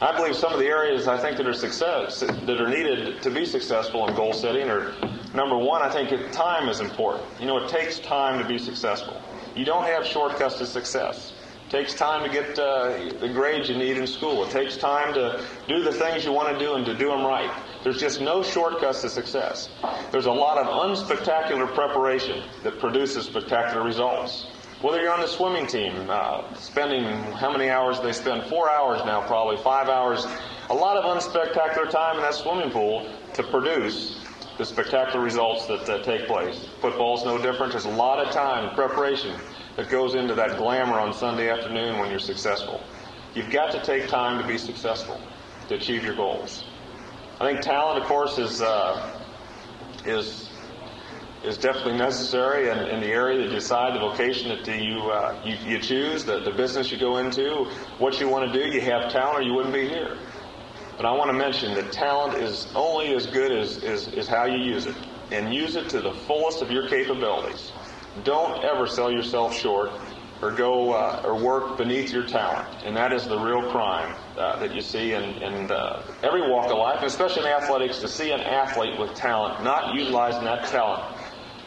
I 0.01 0.13
believe 0.13 0.35
some 0.35 0.51
of 0.51 0.59
the 0.59 0.67
areas 0.67 1.07
I 1.07 1.17
think 1.17 1.37
that 1.37 1.47
are 1.47 1.53
success 1.53 2.19
that 2.19 2.61
are 2.61 2.67
needed 2.67 3.21
to 3.21 3.31
be 3.31 3.45
successful 3.45 4.05
in 4.07 4.15
goal 4.15 4.33
setting 4.33 4.69
are 4.69 4.93
number 5.33 5.57
one. 5.57 5.81
I 5.81 5.89
think 5.89 6.31
time 6.33 6.67
is 6.67 6.81
important. 6.81 7.23
You 7.39 7.47
know, 7.47 7.63
it 7.63 7.69
takes 7.69 7.99
time 7.99 8.37
to 8.41 8.45
be 8.45 8.57
successful. 8.57 9.21
You 9.55 9.63
don't 9.63 9.85
have 9.85 10.05
shortcuts 10.05 10.57
to 10.57 10.65
success. 10.65 11.31
It 11.67 11.71
takes 11.71 11.93
time 11.93 12.27
to 12.27 12.29
get 12.29 12.59
uh, 12.59 13.09
the 13.21 13.29
grades 13.33 13.69
you 13.69 13.77
need 13.77 13.97
in 13.97 14.05
school. 14.05 14.43
It 14.43 14.51
takes 14.51 14.75
time 14.75 15.13
to 15.13 15.41
do 15.69 15.81
the 15.81 15.93
things 15.93 16.25
you 16.25 16.33
want 16.33 16.51
to 16.51 16.59
do 16.59 16.73
and 16.73 16.85
to 16.85 16.93
do 16.93 17.07
them 17.07 17.25
right. 17.25 17.49
There's 17.83 17.99
just 17.99 18.19
no 18.19 18.43
shortcuts 18.43 19.01
to 19.01 19.09
success. 19.09 19.69
There's 20.11 20.25
a 20.25 20.31
lot 20.31 20.57
of 20.57 20.67
unspectacular 20.67 21.73
preparation 21.73 22.43
that 22.63 22.79
produces 22.79 23.27
spectacular 23.27 23.83
results. 23.83 24.45
Whether 24.81 25.01
you're 25.01 25.13
on 25.13 25.21
the 25.21 25.27
swimming 25.27 25.67
team, 25.67 26.09
uh, 26.09 26.53
spending 26.55 27.05
how 27.33 27.51
many 27.51 27.69
hours 27.69 27.99
they 28.01 28.11
spend? 28.11 28.43
Four 28.43 28.69
hours 28.69 28.99
now, 29.05 29.25
probably 29.25 29.57
five 29.63 29.87
hours. 29.87 30.27
A 30.69 30.73
lot 30.73 30.97
of 30.97 31.05
unspectacular 31.05 31.89
time 31.89 32.17
in 32.17 32.21
that 32.21 32.33
swimming 32.33 32.71
pool 32.71 33.09
to 33.33 33.43
produce 33.43 34.19
the 34.57 34.65
spectacular 34.65 35.23
results 35.23 35.65
that 35.67 36.03
take 36.03 36.27
place. 36.27 36.67
Football's 36.81 37.23
no 37.25 37.37
different. 37.41 37.71
There's 37.71 37.85
a 37.85 37.89
lot 37.89 38.25
of 38.25 38.33
time, 38.33 38.75
preparation 38.75 39.35
that 39.75 39.89
goes 39.89 40.15
into 40.15 40.35
that 40.35 40.57
glamour 40.57 40.99
on 40.99 41.13
Sunday 41.13 41.49
afternoon 41.49 41.99
when 41.99 42.09
you're 42.09 42.19
successful. 42.19 42.81
You've 43.33 43.49
got 43.51 43.71
to 43.71 43.81
take 43.81 44.07
time 44.07 44.41
to 44.41 44.47
be 44.47 44.57
successful, 44.57 45.19
to 45.67 45.75
achieve 45.75 46.03
your 46.03 46.15
goals. 46.15 46.65
I 47.39 47.45
think 47.51 47.61
talent, 47.61 48.01
of 48.01 48.07
course, 48.07 48.37
is 48.37 48.61
uh, 48.61 49.19
is 50.05 50.44
is 51.45 51.57
definitely 51.57 51.97
necessary 51.97 52.69
in, 52.69 52.77
in, 52.77 52.99
the 52.99 53.07
area 53.07 53.37
that 53.37 53.45
you 53.45 53.55
decide, 53.55 53.95
the 53.95 53.99
vocation 53.99 54.49
that 54.49 54.67
you, 54.67 54.99
uh, 55.11 55.39
you, 55.45 55.55
you 55.65 55.79
choose, 55.79 56.25
the, 56.25 56.39
the 56.39 56.51
business 56.51 56.91
you 56.91 56.97
go 56.97 57.17
into, 57.17 57.65
what 57.99 58.19
you 58.19 58.27
want 58.27 58.51
to 58.51 58.59
do. 58.59 58.67
You 58.67 58.81
have 58.81 59.11
talent 59.11 59.39
or 59.39 59.41
you 59.43 59.53
wouldn't 59.53 59.73
be 59.73 59.87
here. 59.87 60.17
But 60.97 61.05
I 61.05 61.11
want 61.11 61.29
to 61.29 61.37
mention 61.37 61.73
that 61.75 61.91
talent 61.91 62.41
is 62.41 62.67
only 62.73 63.13
as 63.15 63.25
good 63.27 63.51
as, 63.51 63.83
as, 63.83 64.07
as 64.09 64.27
how 64.27 64.45
you 64.45 64.57
use 64.57 64.85
it. 64.85 64.95
And 65.31 65.53
use 65.53 65.75
it 65.75 65.89
to 65.89 66.01
the 66.01 66.13
fullest 66.13 66.61
of 66.61 66.69
your 66.69 66.87
capabilities. 66.87 67.71
Don't 68.23 68.63
ever 68.63 68.85
sell 68.85 69.11
yourself 69.11 69.55
short 69.55 69.91
or 70.41 70.51
go 70.51 70.93
uh, 70.93 71.21
or 71.25 71.35
work 71.35 71.77
beneath 71.77 72.11
your 72.11 72.25
talent. 72.25 72.67
And 72.83 72.95
that 72.95 73.11
is 73.11 73.25
the 73.25 73.37
real 73.37 73.71
crime 73.71 74.15
uh, 74.37 74.59
that 74.59 74.75
you 74.75 74.81
see 74.81 75.13
in, 75.13 75.23
in 75.23 75.71
uh, 75.71 76.03
every 76.21 76.49
walk 76.49 76.65
of 76.71 76.77
life, 76.77 77.01
especially 77.03 77.43
in 77.43 77.47
athletics, 77.47 77.99
to 77.99 78.07
see 78.07 78.31
an 78.31 78.41
athlete 78.41 78.99
with 78.99 79.15
talent 79.15 79.63
not 79.63 79.95
utilizing 79.95 80.43
that 80.43 80.65
talent 80.67 81.14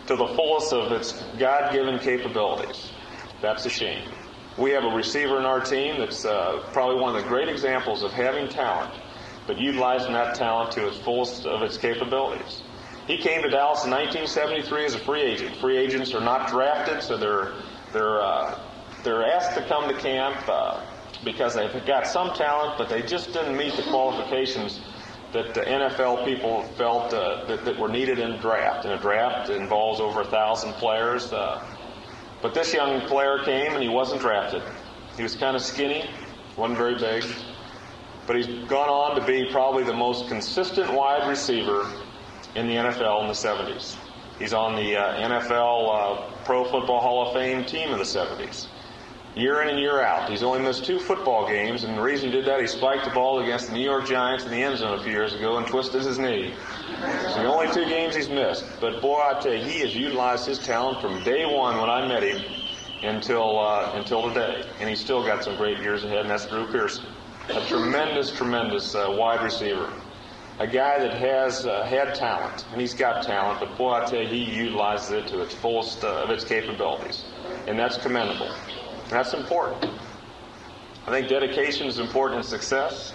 to 0.08 0.16
the 0.16 0.26
fullest 0.28 0.72
of 0.72 0.90
its 0.90 1.12
God 1.38 1.70
given 1.70 1.98
capabilities. 1.98 2.90
That's 3.42 3.66
a 3.66 3.70
shame. 3.70 4.08
We 4.56 4.70
have 4.70 4.82
a 4.82 4.88
receiver 4.88 5.38
in 5.38 5.44
our 5.44 5.60
team 5.60 5.98
that's 5.98 6.24
uh, 6.24 6.66
probably 6.72 7.00
one 7.00 7.14
of 7.14 7.22
the 7.22 7.28
great 7.28 7.48
examples 7.48 8.02
of 8.02 8.10
having 8.10 8.48
talent, 8.48 8.92
but 9.46 9.58
utilizing 9.58 10.14
that 10.14 10.34
talent 10.34 10.72
to 10.72 10.88
its 10.88 10.96
fullest 10.96 11.44
of 11.44 11.62
its 11.62 11.76
capabilities. 11.76 12.62
He 13.06 13.18
came 13.18 13.42
to 13.42 13.50
Dallas 13.50 13.84
in 13.84 13.90
1973 13.90 14.84
as 14.86 14.94
a 14.94 14.98
free 14.98 15.22
agent. 15.22 15.56
Free 15.56 15.76
agents 15.76 16.14
are 16.14 16.24
not 16.24 16.48
drafted, 16.48 17.02
so 17.02 17.18
they're 17.18 17.52
they're 17.92 18.20
uh, 18.20 18.58
they're 19.04 19.24
asked 19.24 19.56
to 19.58 19.66
come 19.66 19.88
to 19.88 19.98
camp 20.00 20.36
uh, 20.48 20.80
because 21.22 21.54
they've 21.54 21.86
got 21.86 22.06
some 22.06 22.34
talent, 22.34 22.78
but 22.78 22.88
they 22.88 23.02
just 23.02 23.32
didn't 23.34 23.56
meet 23.56 23.74
the 23.76 23.82
qualifications 23.84 24.80
that 25.32 25.54
the 25.54 25.60
NFL 25.60 26.24
people 26.24 26.62
felt 26.76 27.12
uh, 27.12 27.44
that, 27.46 27.64
that, 27.64 27.78
were 27.78 27.88
needed 27.88 28.18
in 28.18 28.32
a 28.32 28.38
draft. 28.40 28.84
And 28.84 28.94
a 28.94 28.98
draft 28.98 29.50
involves 29.50 30.00
over 30.00 30.22
a 30.22 30.24
thousand 30.24 30.72
players. 30.74 31.32
Uh, 31.32 31.62
but 32.40 32.54
this 32.54 32.72
young 32.72 33.02
player 33.02 33.38
came 33.44 33.72
and 33.72 33.82
he 33.82 33.88
wasn't 33.88 34.20
drafted. 34.20 34.62
He 35.16 35.22
was 35.22 35.34
kind 35.34 35.56
of 35.56 35.62
skinny, 35.62 36.08
wasn't 36.56 36.78
very 36.78 36.94
big, 36.94 37.24
but 38.26 38.36
he's 38.36 38.46
gone 38.68 38.88
on 38.88 39.20
to 39.20 39.26
be 39.26 39.48
probably 39.50 39.84
the 39.84 39.92
most 39.92 40.28
consistent 40.28 40.92
wide 40.92 41.28
receiver 41.28 41.90
in 42.54 42.66
the 42.66 42.74
NFL 42.74 43.22
in 43.22 43.26
the 43.26 43.34
70s. 43.34 43.96
He's 44.38 44.52
on 44.52 44.76
the 44.76 44.96
uh, 44.96 45.28
NFL 45.28 45.88
uh, 45.90 46.44
Pro 46.44 46.64
Football 46.64 47.00
Hall 47.00 47.26
of 47.26 47.34
Fame 47.34 47.64
team 47.64 47.90
in 47.90 47.98
the 47.98 48.04
70s. 48.04 48.68
Year 49.36 49.62
in 49.62 49.68
and 49.68 49.78
year 49.78 50.02
out. 50.02 50.28
He's 50.28 50.42
only 50.42 50.60
missed 50.60 50.84
two 50.84 50.98
football 50.98 51.46
games, 51.46 51.84
and 51.84 51.96
the 51.96 52.02
reason 52.02 52.30
he 52.30 52.36
did 52.36 52.46
that, 52.46 52.60
he 52.60 52.66
spiked 52.66 53.04
the 53.04 53.10
ball 53.10 53.40
against 53.40 53.68
the 53.68 53.74
New 53.74 53.84
York 53.84 54.06
Giants 54.06 54.44
in 54.44 54.50
the 54.50 54.62
end 54.62 54.78
zone 54.78 54.98
a 54.98 55.02
few 55.02 55.12
years 55.12 55.34
ago 55.34 55.58
and 55.58 55.66
twisted 55.66 56.02
his 56.02 56.18
knee. 56.18 56.52
So 57.34 57.40
he 57.40 57.46
only 57.46 57.72
two 57.72 57.84
games 57.84 58.16
he's 58.16 58.28
missed. 58.28 58.64
But 58.80 59.00
boy, 59.00 59.20
I 59.20 59.38
tell 59.40 59.54
you, 59.54 59.62
he 59.62 59.80
has 59.80 59.94
utilized 59.94 60.46
his 60.46 60.58
talent 60.58 61.00
from 61.00 61.22
day 61.22 61.44
one 61.46 61.78
when 61.80 61.88
I 61.88 62.08
met 62.08 62.24
him 62.24 62.42
until 63.02 63.60
uh, 63.60 63.92
until 63.94 64.28
today, 64.28 64.64
and 64.80 64.88
he's 64.88 65.00
still 65.00 65.24
got 65.24 65.44
some 65.44 65.56
great 65.56 65.78
years 65.78 66.02
ahead. 66.02 66.20
And 66.20 66.30
that's 66.30 66.46
Drew 66.46 66.66
Pearson, 66.72 67.04
a 67.50 67.64
tremendous, 67.66 68.32
tremendous 68.32 68.94
uh, 68.96 69.06
wide 69.10 69.44
receiver, 69.44 69.92
a 70.58 70.66
guy 70.66 70.98
that 70.98 71.14
has 71.14 71.64
uh, 71.64 71.84
had 71.84 72.14
talent, 72.16 72.66
and 72.72 72.80
he's 72.80 72.94
got 72.94 73.22
talent. 73.22 73.60
But 73.60 73.78
boy, 73.78 73.92
I 73.92 74.04
tell 74.04 74.22
you, 74.22 74.26
he 74.26 74.42
utilizes 74.42 75.12
it 75.12 75.28
to 75.28 75.42
its 75.42 75.54
fullest 75.54 76.02
uh, 76.02 76.24
of 76.24 76.30
its 76.30 76.42
capabilities, 76.42 77.24
and 77.68 77.78
that's 77.78 77.98
commendable. 77.98 78.50
That's 79.08 79.34
important. 79.34 79.92
I 81.06 81.10
think 81.10 81.28
dedication 81.28 81.86
is 81.86 81.98
important 81.98 82.40
in 82.40 82.46
success. 82.46 83.14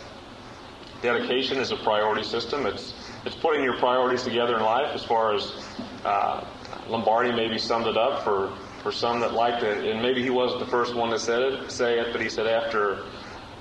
Dedication 1.02 1.60
is 1.60 1.72
a 1.72 1.76
priority 1.78 2.24
system. 2.24 2.66
It's 2.66 2.94
it's 3.26 3.36
putting 3.36 3.64
your 3.64 3.78
priorities 3.78 4.24
together 4.24 4.58
in 4.58 4.64
life 4.64 4.94
as 4.94 5.04
far 5.04 5.34
as 5.34 5.54
uh, 6.04 6.46
Lombardi 6.88 7.32
maybe 7.32 7.58
summed 7.58 7.88
it 7.88 7.98
up 7.98 8.24
for, 8.24 8.54
for 8.82 8.92
some 8.92 9.22
that 9.22 9.34
liked 9.34 9.64
it, 9.64 9.86
and 9.86 10.02
maybe 10.02 10.22
he 10.22 10.30
wasn't 10.30 10.60
the 10.60 10.70
first 10.70 10.94
one 10.94 11.10
to 11.12 11.20
say 11.20 11.42
it, 11.42 11.72
say 11.72 12.00
it 12.00 12.08
but 12.12 12.22
he 12.22 12.28
said 12.28 12.48
after 12.48 13.06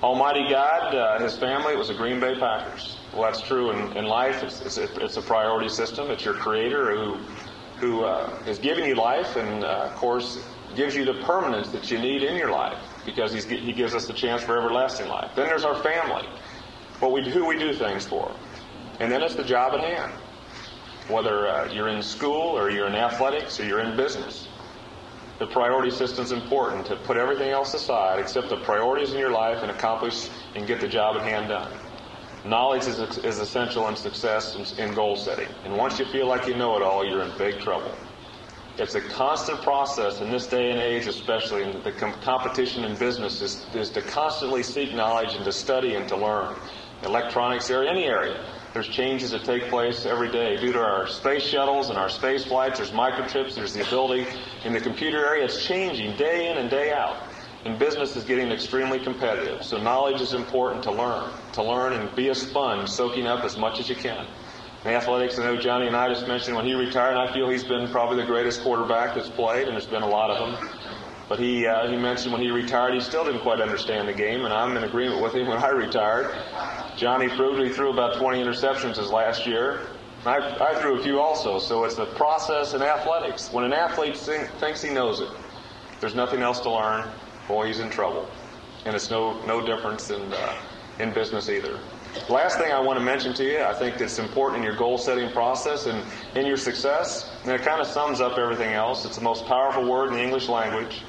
Almighty 0.02 0.48
God, 0.50 0.94
uh, 0.96 1.18
his 1.20 1.38
family, 1.38 1.74
it 1.74 1.78
was 1.78 1.88
the 1.88 1.94
Green 1.94 2.18
Bay 2.18 2.34
Packers. 2.36 2.98
Well, 3.12 3.22
that's 3.22 3.40
true 3.40 3.70
in, 3.70 3.96
in 3.96 4.06
life. 4.06 4.42
It's, 4.42 4.60
it's, 4.62 4.78
it's 4.78 5.16
a 5.16 5.22
priority 5.22 5.68
system. 5.68 6.10
It's 6.10 6.24
your 6.24 6.34
Creator 6.34 6.96
who 6.96 7.18
who 7.78 8.04
uh, 8.04 8.54
giving 8.62 8.84
you 8.84 8.94
life, 8.94 9.36
and 9.36 9.64
uh, 9.64 9.88
of 9.90 9.94
course 9.96 10.38
gives 10.76 10.94
you 10.94 11.04
the 11.04 11.14
permanence 11.24 11.68
that 11.70 11.90
you 11.90 11.98
need 11.98 12.22
in 12.22 12.36
your 12.36 12.50
life 12.50 12.78
because 13.04 13.32
he 13.32 13.72
gives 13.72 13.94
us 13.94 14.06
the 14.06 14.12
chance 14.12 14.42
for 14.42 14.58
everlasting 14.58 15.08
life. 15.08 15.30
Then 15.34 15.46
there's 15.46 15.64
our 15.64 15.82
family, 15.82 16.28
what 17.00 17.12
we 17.12 17.28
who 17.30 17.46
we 17.46 17.58
do 17.58 17.72
things 17.72 18.06
for. 18.06 18.34
And 19.00 19.10
then 19.10 19.22
it's 19.22 19.34
the 19.34 19.44
job 19.44 19.74
at 19.74 19.80
hand. 19.80 20.12
Whether 21.08 21.48
uh, 21.48 21.72
you're 21.72 21.88
in 21.88 22.02
school 22.02 22.56
or 22.56 22.70
you're 22.70 22.86
in 22.86 22.94
athletics 22.94 23.58
or 23.58 23.64
you're 23.64 23.80
in 23.80 23.96
business. 23.96 24.48
The 25.38 25.46
priority 25.48 25.90
system 25.90 26.24
is 26.24 26.30
important 26.30 26.86
to 26.86 26.96
put 26.96 27.16
everything 27.16 27.50
else 27.50 27.74
aside 27.74 28.20
except 28.20 28.48
the 28.48 28.58
priorities 28.58 29.12
in 29.12 29.18
your 29.18 29.32
life 29.32 29.62
and 29.62 29.70
accomplish 29.70 30.28
and 30.54 30.66
get 30.66 30.80
the 30.80 30.86
job 30.86 31.16
at 31.16 31.22
hand 31.22 31.48
done. 31.48 31.72
Knowledge 32.44 32.86
is, 32.86 32.98
is 33.18 33.38
essential 33.38 33.88
in 33.88 33.96
success 33.96 34.54
and 34.54 34.78
in 34.78 34.94
goal 34.94 35.16
setting. 35.16 35.48
And 35.64 35.76
once 35.76 35.98
you 35.98 36.04
feel 36.06 36.26
like 36.26 36.46
you 36.46 36.56
know 36.56 36.76
it 36.76 36.82
all, 36.82 37.04
you're 37.04 37.22
in 37.22 37.36
big 37.38 37.60
trouble. 37.60 37.92
It's 38.78 38.94
a 38.94 39.02
constant 39.02 39.60
process 39.60 40.22
in 40.22 40.30
this 40.30 40.46
day 40.46 40.70
and 40.70 40.80
age, 40.80 41.06
especially 41.06 41.62
in 41.62 41.82
the 41.82 41.92
com- 41.92 42.14
competition 42.22 42.84
in 42.84 42.96
business, 42.96 43.42
is, 43.42 43.66
is 43.74 43.90
to 43.90 44.00
constantly 44.00 44.62
seek 44.62 44.94
knowledge 44.94 45.34
and 45.34 45.44
to 45.44 45.52
study 45.52 45.94
and 45.94 46.08
to 46.08 46.16
learn. 46.16 46.54
Electronics 47.02 47.68
area, 47.70 47.90
any 47.90 48.04
area. 48.04 48.42
There's 48.72 48.88
changes 48.88 49.32
that 49.32 49.44
take 49.44 49.68
place 49.68 50.06
every 50.06 50.30
day 50.30 50.56
due 50.56 50.72
to 50.72 50.80
our 50.80 51.06
space 51.06 51.42
shuttles 51.42 51.90
and 51.90 51.98
our 51.98 52.08
space 52.08 52.46
flights. 52.46 52.78
There's 52.78 52.92
microchips. 52.92 53.54
There's 53.54 53.74
the 53.74 53.86
ability 53.86 54.26
in 54.64 54.72
the 54.72 54.80
computer 54.80 55.26
area. 55.26 55.44
It's 55.44 55.66
changing 55.66 56.16
day 56.16 56.50
in 56.50 56.56
and 56.56 56.70
day 56.70 56.92
out. 56.92 57.28
And 57.66 57.78
business 57.78 58.16
is 58.16 58.24
getting 58.24 58.50
extremely 58.50 58.98
competitive. 58.98 59.62
So 59.62 59.76
knowledge 59.76 60.22
is 60.22 60.32
important 60.32 60.82
to 60.84 60.92
learn. 60.92 61.30
To 61.52 61.62
learn 61.62 61.92
and 61.92 62.14
be 62.16 62.30
a 62.30 62.34
sponge, 62.34 62.88
soaking 62.88 63.26
up 63.26 63.44
as 63.44 63.58
much 63.58 63.78
as 63.78 63.90
you 63.90 63.96
can. 63.96 64.26
In 64.84 64.90
athletics, 64.90 65.38
I 65.38 65.44
know 65.44 65.56
Johnny 65.56 65.86
and 65.86 65.94
I 65.94 66.08
just 66.08 66.26
mentioned 66.26 66.56
when 66.56 66.66
he 66.66 66.74
retired, 66.74 67.16
I 67.16 67.32
feel 67.32 67.48
he's 67.48 67.62
been 67.62 67.88
probably 67.88 68.16
the 68.16 68.26
greatest 68.26 68.62
quarterback 68.62 69.14
that's 69.14 69.28
played, 69.28 69.68
and 69.68 69.74
there's 69.74 69.86
been 69.86 70.02
a 70.02 70.08
lot 70.08 70.30
of 70.30 70.60
them. 70.60 70.68
But 71.28 71.38
he 71.38 71.66
uh, 71.66 71.88
he 71.88 71.96
mentioned 71.96 72.32
when 72.32 72.42
he 72.42 72.50
retired, 72.50 72.92
he 72.92 73.00
still 73.00 73.24
didn't 73.24 73.42
quite 73.42 73.60
understand 73.60 74.08
the 74.08 74.12
game, 74.12 74.44
and 74.44 74.52
I'm 74.52 74.76
in 74.76 74.82
agreement 74.82 75.22
with 75.22 75.34
him. 75.34 75.46
When 75.46 75.58
I 75.58 75.68
retired, 75.68 76.34
Johnny 76.96 77.28
proved 77.28 77.62
he 77.62 77.72
threw 77.72 77.92
about 77.92 78.16
20 78.16 78.42
interceptions 78.42 78.96
his 78.96 79.10
last 79.10 79.46
year. 79.46 79.86
I, 80.26 80.38
I 80.38 80.74
threw 80.80 80.98
a 80.98 81.02
few 81.02 81.20
also. 81.20 81.60
So 81.60 81.84
it's 81.84 81.94
the 81.94 82.06
process 82.06 82.74
in 82.74 82.82
athletics. 82.82 83.52
When 83.52 83.64
an 83.64 83.72
athlete 83.72 84.16
think, 84.16 84.50
thinks 84.58 84.82
he 84.82 84.90
knows 84.90 85.20
it, 85.20 85.30
there's 86.00 86.14
nothing 86.16 86.42
else 86.42 86.60
to 86.60 86.70
learn. 86.70 87.08
Boy, 87.46 87.68
he's 87.68 87.78
in 87.78 87.88
trouble, 87.88 88.28
and 88.84 88.96
it's 88.96 89.10
no 89.10 89.40
no 89.46 89.64
difference 89.64 90.10
in 90.10 90.32
uh, 90.32 90.56
in 90.98 91.12
business 91.12 91.48
either. 91.48 91.78
Last 92.28 92.58
thing 92.58 92.70
I 92.70 92.78
want 92.78 92.98
to 92.98 93.04
mention 93.04 93.32
to 93.34 93.44
you, 93.44 93.62
I 93.62 93.72
think 93.72 93.96
that's 93.96 94.18
important 94.18 94.58
in 94.58 94.64
your 94.64 94.76
goal 94.76 94.98
setting 94.98 95.30
process 95.30 95.86
and 95.86 96.04
in 96.36 96.46
your 96.46 96.58
success, 96.58 97.30
and 97.42 97.52
it 97.52 97.62
kind 97.62 97.80
of 97.80 97.86
sums 97.86 98.20
up 98.20 98.38
everything 98.38 98.74
else. 98.74 99.06
It's 99.06 99.16
the 99.16 99.22
most 99.22 99.46
powerful 99.46 99.88
word 99.88 100.08
in 100.08 100.14
the 100.14 100.22
English 100.22 100.48
language 100.48 101.02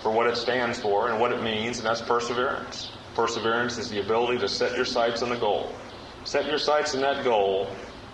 for 0.00 0.12
what 0.12 0.28
it 0.28 0.36
stands 0.36 0.78
for 0.78 1.10
and 1.10 1.20
what 1.20 1.32
it 1.32 1.42
means, 1.42 1.78
and 1.78 1.86
that's 1.86 2.00
perseverance. 2.00 2.92
Perseverance 3.16 3.78
is 3.78 3.90
the 3.90 4.00
ability 4.00 4.38
to 4.38 4.48
set 4.48 4.76
your 4.76 4.84
sights 4.84 5.22
on 5.22 5.28
the 5.28 5.36
goal. 5.36 5.72
Set 6.24 6.46
your 6.46 6.58
sights 6.58 6.94
on 6.94 7.00
that 7.00 7.24
goal, 7.24 7.68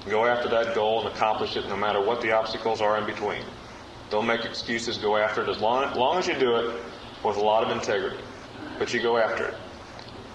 go 0.09 0.25
after 0.25 0.49
that 0.49 0.75
goal, 0.75 1.07
and 1.07 1.15
accomplish 1.15 1.57
it 1.57 1.69
no 1.69 1.77
matter 1.77 2.01
what 2.01 2.23
the 2.23 2.33
obstacles 2.33 2.81
are 2.81 2.97
in 2.97 3.05
between. 3.05 3.43
Don't 4.09 4.27
make 4.27 4.47
excuses, 4.47 4.97
go 4.97 5.17
after 5.17 5.43
it 5.43 5.49
as 5.51 5.61
long, 5.61 5.85
as 5.85 5.97
long 5.97 6.19
as 6.19 6.27
you 6.27 6.35
do 6.39 6.57
it 6.57 6.81
with 7.23 7.37
a 7.37 7.41
lot 7.41 7.65
of 7.65 7.77
integrity. 7.77 8.23
But 8.79 8.95
you 8.95 9.03
go 9.03 9.19
after 9.19 9.49
it. 9.49 9.55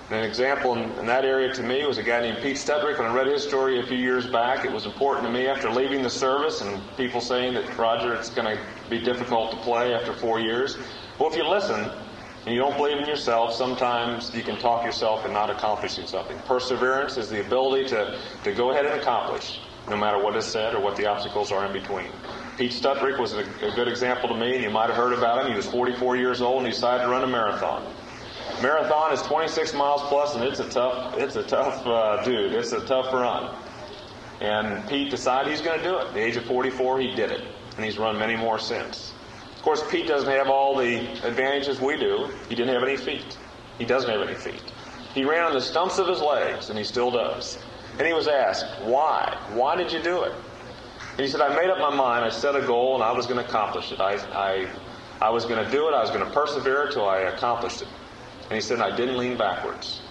An 0.09 0.23
example 0.23 0.73
in, 0.73 0.89
in, 0.99 1.05
that 1.05 1.25
area 1.25 1.53
to 1.53 1.63
me 1.63 1.85
was 1.85 1.97
a 1.97 2.03
guy 2.03 2.21
named 2.21 2.37
Pete 2.41 2.55
Strudwick. 2.55 2.97
When 2.97 3.07
I 3.07 3.13
read 3.13 3.27
his 3.27 3.43
story 3.43 3.81
a 3.81 3.83
few 3.85 3.97
years 3.97 4.25
back, 4.25 4.63
it 4.63 4.71
was 4.71 4.85
important 4.85 5.27
to 5.27 5.31
me 5.33 5.47
after 5.47 5.69
leaving 5.69 6.01
the 6.01 6.09
service 6.09 6.61
and 6.61 6.81
people 6.95 7.19
saying 7.19 7.55
that, 7.55 7.77
Roger, 7.77 8.13
it's 8.13 8.29
going 8.29 8.55
to 8.55 8.63
be 8.89 8.99
difficult 8.99 9.51
to 9.51 9.57
play 9.57 9.93
after 9.93 10.13
four 10.13 10.39
years. 10.39 10.77
Well, 11.19 11.29
if 11.29 11.35
you 11.35 11.45
listen 11.45 11.91
and 12.45 12.55
you 12.55 12.61
don't 12.61 12.77
believe 12.77 12.99
in 12.99 13.05
yourself, 13.05 13.53
sometimes 13.53 14.33
you 14.33 14.43
can 14.43 14.57
talk 14.59 14.85
yourself 14.85 15.25
into 15.25 15.33
not 15.33 15.49
accomplishing 15.49 16.07
something. 16.07 16.37
Perseverance 16.45 17.17
is 17.17 17.29
the 17.29 17.45
ability 17.45 17.89
to, 17.89 18.17
to 18.45 18.53
go 18.53 18.71
ahead 18.71 18.85
and 18.85 19.01
accomplish, 19.01 19.59
no 19.89 19.97
matter 19.97 20.23
what 20.23 20.37
is 20.37 20.45
said 20.45 20.73
or 20.73 20.79
what 20.79 20.95
the 20.95 21.05
obstacles 21.05 21.51
are 21.51 21.65
in 21.65 21.73
between. 21.73 22.07
Pete 22.57 22.71
Strudwick 22.71 23.19
was 23.19 23.33
a, 23.33 23.39
a 23.61 23.75
good 23.75 23.89
example 23.89 24.29
to 24.29 24.35
me, 24.35 24.55
and 24.55 24.63
you 24.63 24.69
might 24.69 24.87
have 24.87 24.95
heard 24.95 25.11
about 25.11 25.43
him. 25.43 25.51
He 25.51 25.57
was 25.57 25.67
44 25.67 26.15
years 26.15 26.39
old 26.39 26.59
and 26.59 26.67
he 26.67 26.71
decided 26.71 27.03
to 27.03 27.09
run 27.09 27.25
a 27.25 27.27
marathon. 27.27 27.85
Marathon 28.61 29.13
is 29.13 29.21
26 29.21 29.73
miles 29.75 30.01
plus, 30.03 30.33
and 30.33 30.43
it's 30.43 30.59
a 30.59 30.67
tough, 30.67 31.15
it's 31.17 31.35
a 31.35 31.43
tough 31.43 31.85
uh, 31.85 32.23
dude. 32.23 32.53
It's 32.53 32.71
a 32.71 32.83
tough 32.87 33.13
run. 33.13 33.55
And 34.41 34.87
Pete 34.89 35.11
decided 35.11 35.51
he's 35.51 35.61
going 35.61 35.77
to 35.77 35.83
do 35.83 35.97
it. 35.97 36.07
At 36.07 36.13
the 36.15 36.23
age 36.23 36.37
of 36.37 36.45
44, 36.45 36.99
he 36.99 37.15
did 37.15 37.31
it, 37.31 37.43
and 37.75 37.85
he's 37.85 37.99
run 37.99 38.17
many 38.17 38.35
more 38.35 38.57
since. 38.57 39.13
Of 39.55 39.61
course, 39.61 39.83
Pete 39.91 40.07
doesn't 40.07 40.29
have 40.29 40.47
all 40.47 40.75
the 40.75 40.99
advantages 41.27 41.79
we 41.79 41.97
do. 41.97 42.31
He 42.49 42.55
didn't 42.55 42.73
have 42.73 42.83
any 42.83 42.97
feet. 42.97 43.37
He 43.77 43.85
doesn't 43.85 44.09
have 44.09 44.21
any 44.21 44.35
feet. 44.35 44.63
He 45.13 45.23
ran 45.23 45.45
on 45.45 45.53
the 45.53 45.61
stumps 45.61 45.99
of 45.99 46.07
his 46.07 46.21
legs, 46.21 46.69
and 46.69 46.77
he 46.79 46.83
still 46.83 47.11
does. 47.11 47.59
And 47.99 48.07
he 48.07 48.13
was 48.13 48.27
asked, 48.27 48.65
"Why? 48.83 49.37
Why 49.53 49.75
did 49.75 49.91
you 49.91 50.01
do 50.01 50.23
it?" 50.23 50.33
And 51.11 51.19
he 51.19 51.27
said, 51.27 51.41
"I 51.41 51.55
made 51.55 51.69
up 51.69 51.79
my 51.79 51.93
mind. 51.93 52.25
I 52.25 52.29
set 52.29 52.55
a 52.55 52.61
goal, 52.61 52.95
and 52.95 53.03
I 53.03 53.11
was 53.11 53.25
going 53.27 53.39
to 53.39 53.45
accomplish 53.45 53.91
it. 53.91 53.99
I, 53.99 54.13
I, 54.33 54.67
I 55.21 55.29
was 55.29 55.45
going 55.45 55.63
to 55.63 55.71
do 55.71 55.87
it. 55.89 55.93
I 55.93 56.01
was 56.01 56.11
going 56.11 56.25
to 56.25 56.31
persevere 56.31 56.85
until 56.85 57.07
I 57.07 57.19
accomplished 57.19 57.81
it." 57.83 57.87
And 58.49 58.53
he 58.53 58.61
said, 58.61 58.79
I 58.79 58.95
didn't 58.95 59.17
lean 59.17 59.37
backwards. 59.37 60.01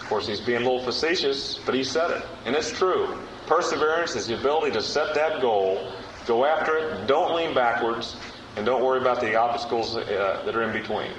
Of 0.00 0.08
course, 0.08 0.26
he's 0.26 0.40
being 0.40 0.62
a 0.62 0.64
little 0.64 0.82
facetious, 0.82 1.58
but 1.64 1.74
he 1.74 1.84
said 1.84 2.10
it. 2.10 2.22
And 2.44 2.56
it's 2.56 2.72
true. 2.72 3.18
Perseverance 3.46 4.16
is 4.16 4.26
the 4.26 4.38
ability 4.38 4.72
to 4.72 4.82
set 4.82 5.14
that 5.14 5.40
goal, 5.40 5.92
go 6.26 6.44
after 6.44 6.76
it, 6.76 7.06
don't 7.06 7.36
lean 7.36 7.54
backwards, 7.54 8.16
and 8.56 8.66
don't 8.66 8.84
worry 8.84 9.00
about 9.00 9.20
the 9.20 9.36
obstacles 9.36 9.96
uh, 9.96 10.42
that 10.44 10.56
are 10.56 10.62
in 10.62 10.72
between. 10.72 11.12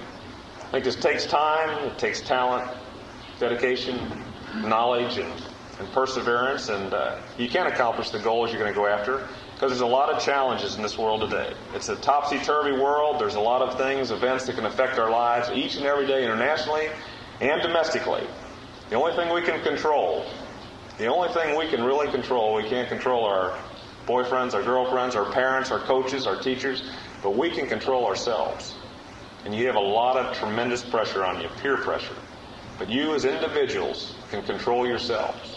I 0.60 0.72
think 0.72 0.84
this 0.84 0.96
takes 0.96 1.26
time, 1.26 1.70
it 1.88 1.98
takes 1.98 2.22
talent, 2.22 2.70
dedication, 3.40 3.98
knowledge, 4.58 5.18
and, 5.18 5.32
and 5.80 5.90
perseverance, 5.92 6.70
and 6.70 6.94
uh, 6.94 7.18
you 7.38 7.50
can't 7.50 7.68
accomplish 7.68 8.10
the 8.10 8.20
goals 8.20 8.52
you're 8.52 8.60
going 8.60 8.72
to 8.72 8.78
go 8.78 8.86
after 8.86 9.28
because 9.54 9.72
there's 9.72 9.82
a 9.82 9.86
lot 9.86 10.10
of 10.10 10.22
challenges 10.22 10.76
in 10.76 10.82
this 10.82 10.98
world 10.98 11.22
today. 11.22 11.54
It's 11.74 11.90
a 11.90 11.96
topsy 11.98 12.38
turvy 12.40 12.74
world. 12.74 13.20
There's 13.20 13.36
a 13.36 13.40
lot 13.40 13.62
of 13.62 13.78
things, 13.78 14.12
events 14.12 14.46
that 14.46 14.56
can 14.56 14.66
affect 14.66 15.00
our 15.00 15.10
lives 15.10 15.50
each 15.50 15.76
and 15.76 15.86
every 15.86 16.08
day 16.08 16.24
internationally 16.24 16.88
and 17.42 17.62
domestically. 17.62 18.26
The 18.90 18.96
only 18.96 19.14
thing 19.16 19.34
we 19.34 19.42
can 19.42 19.62
control, 19.62 20.26
the 20.98 21.08
only 21.08 21.30
thing 21.34 21.58
we 21.58 21.68
can 21.70 21.84
really 21.84 22.10
control, 22.12 22.56
we 22.56 22.68
can't 22.70 22.88
control 22.90 23.26
our 23.26 23.58
boyfriends, 24.06 24.54
our 24.54 24.64
girlfriends, 24.64 25.16
our 25.16 25.32
parents, 25.32 25.72
our 25.72 25.80
coaches, 25.80 26.26
our 26.26 26.42
teachers, 26.42 26.90
but 27.22 27.38
we 27.38 27.50
can 27.50 27.68
control 27.68 28.06
ourselves. 28.06 28.76
And 29.46 29.56
you 29.56 29.68
have 29.68 29.76
a 29.76 29.80
lot 29.80 30.18
of 30.18 30.36
tremendous 30.38 30.84
pressure 30.84 31.24
on 31.24 31.42
you, 31.42 31.48
peer 31.62 31.78
pressure. 31.78 32.16
But 32.78 32.90
you 32.90 33.14
as 33.14 33.26
individuals 33.26 34.16
can 34.32 34.42
control 34.44 34.88
yourselves. 34.88 35.49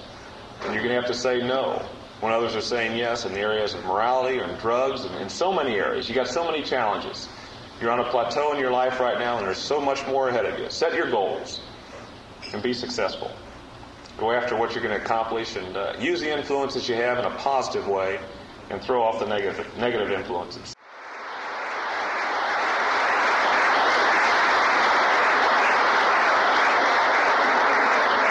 And 0.65 0.75
you're 0.75 0.83
going 0.83 0.95
to 0.95 1.01
have 1.01 1.07
to 1.07 1.15
say 1.15 1.39
no 1.39 1.85
when 2.21 2.33
others 2.33 2.55
are 2.55 2.61
saying 2.61 2.97
yes 2.97 3.25
in 3.25 3.33
the 3.33 3.41
areas 3.41 3.75
of 3.75 3.85
morality 3.85 4.39
or 4.39 4.45
in 4.45 4.57
drugs 4.59 5.05
and 5.05 5.15
in 5.17 5.29
so 5.29 5.53
many 5.53 5.75
areas. 5.75 6.09
You 6.09 6.15
got 6.15 6.29
so 6.29 6.45
many 6.45 6.63
challenges. 6.63 7.29
You're 7.81 7.91
on 7.91 7.99
a 7.99 8.09
plateau 8.11 8.53
in 8.53 8.61
your 8.61 8.71
life 8.71 9.01
right 9.01 9.19
now, 9.19 9.39
and 9.39 9.47
there's 9.47 9.59
so 9.59 9.81
much 9.81 10.07
more 10.07 10.29
ahead 10.29 10.47
of 10.47 10.59
you. 10.59 10.71
Set 10.71 10.95
your 10.95 11.11
goals 11.11 11.61
and 12.53 12.63
be 12.63 12.73
successful. 12.73 13.33
Go 14.19 14.31
after 14.31 14.57
what 14.57 14.73
you're 14.73 14.85
going 14.85 14.97
to 14.97 15.05
accomplish 15.05 15.57
and 15.57 15.77
uh, 15.77 15.95
use 15.99 16.21
the 16.21 16.33
influences 16.33 16.89
you 16.89 16.95
have 16.95 17.19
in 17.19 17.25
a 17.25 17.35
positive 17.39 17.89
way 17.89 18.21
and 18.71 18.81
throw 18.81 19.03
off 19.03 19.19
the 19.19 19.27
negative, 19.27 19.67
negative 19.79 20.13
influences. 20.13 20.75